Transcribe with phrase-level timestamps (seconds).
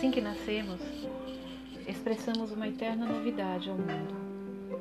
[0.00, 0.80] Assim que nascemos,
[1.86, 4.80] expressamos uma eterna novidade ao mundo.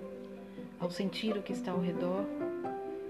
[0.79, 2.23] Ao sentir o que está ao redor,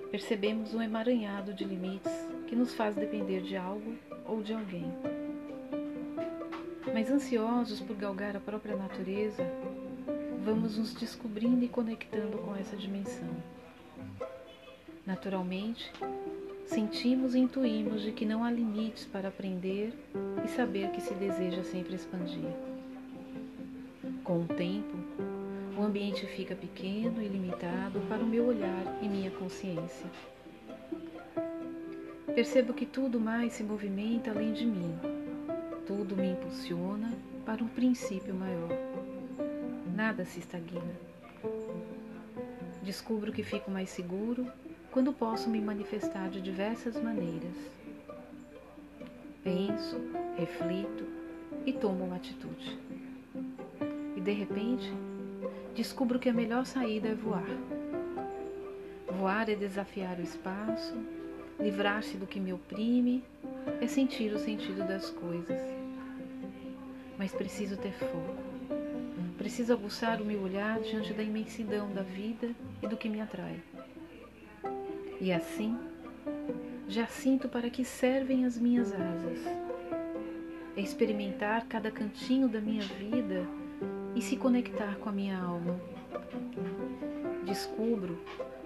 [0.10, 2.12] percebemos um emaranhado de limites
[2.48, 3.96] que nos faz depender de algo
[4.26, 4.92] ou de alguém.
[6.92, 9.44] Mas ansiosos por galgar a própria natureza,
[10.44, 13.30] vamos nos descobrindo e conectando com essa dimensão.
[15.06, 15.94] Naturalmente,
[16.70, 19.92] sentimos e intuímos de que não há limites para aprender
[20.46, 22.54] e saber que se deseja sempre expandir.
[24.24, 24.96] Com o tempo,
[25.76, 30.10] o ambiente fica pequeno e limitado para o meu olhar e minha consciência.
[32.36, 34.94] Percebo que tudo mais se movimenta além de mim.
[35.88, 37.12] Tudo me impulsiona
[37.46, 38.70] para um princípio maior.
[39.96, 40.96] Nada se estagna.
[42.84, 44.48] Descubro que fico mais seguro
[44.92, 47.56] quando posso me manifestar de diversas maneiras.
[49.44, 49.98] Penso,
[50.38, 51.06] reflito
[51.66, 52.78] e tomo uma atitude.
[54.16, 54.92] E de repente,
[55.76, 57.46] descubro que a melhor saída é voar.
[59.18, 60.96] Voar é desafiar o espaço,
[61.60, 63.24] livrar-se do que me oprime,
[63.82, 65.60] é sentir o sentido das coisas.
[67.18, 68.50] Mas preciso ter foco.
[69.38, 72.50] Preciso aguçar o meu olhar diante da imensidão da vida
[72.82, 73.60] e do que me atrai.
[75.22, 75.78] E assim,
[76.88, 79.46] já sinto para que servem as minhas asas.
[80.78, 83.46] É experimentar cada cantinho da minha vida
[84.16, 85.78] e se conectar com a minha alma.
[87.46, 88.18] Descubro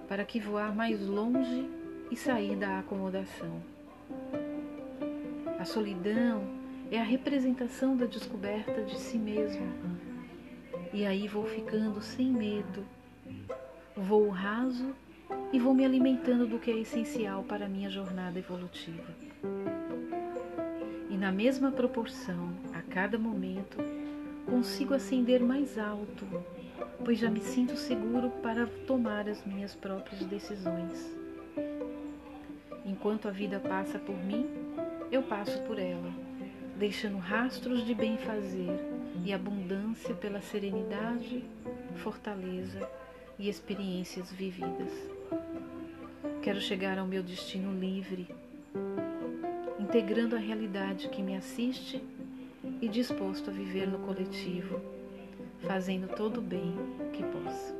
[0.08, 1.68] para que voar mais longe
[2.10, 3.60] e sair da acomodação.
[5.58, 6.44] A solidão
[6.90, 9.66] é a representação da descoberta de si mesmo.
[10.92, 12.84] E aí vou ficando sem medo.
[13.96, 14.94] Voo raso
[15.52, 19.14] e vou me alimentando do que é essencial para a minha jornada evolutiva.
[21.08, 23.78] E na mesma proporção, a cada momento,
[24.46, 26.26] consigo ascender mais alto,
[27.04, 31.16] pois já me sinto seguro para tomar as minhas próprias decisões.
[32.84, 34.46] Enquanto a vida passa por mim,
[35.12, 36.12] eu passo por ela,
[36.76, 38.76] deixando rastros de bem-fazer
[39.24, 41.44] e abundância pela serenidade,
[41.94, 42.88] fortaleza
[43.38, 44.92] e experiências vividas.
[46.42, 48.28] Quero chegar ao meu destino livre,
[49.78, 52.02] integrando a realidade que me assiste
[52.80, 54.80] e disposto a viver no coletivo,
[55.60, 56.74] fazendo todo o bem
[57.12, 57.74] que possa.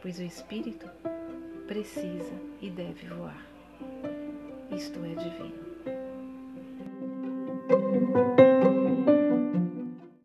[0.00, 0.88] Pois o espírito
[1.66, 3.46] precisa e deve voar.
[4.70, 5.72] Isto é divino.